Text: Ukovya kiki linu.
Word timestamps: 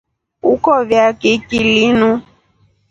Ukovya 0.51 1.03
kiki 1.19 1.59
linu. 1.73 2.09